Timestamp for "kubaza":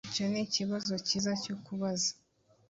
1.65-2.11